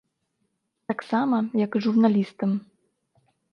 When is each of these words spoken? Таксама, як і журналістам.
Таксама, 0.91 1.37
як 1.65 1.71
і 1.81 1.83
журналістам. 1.89 2.59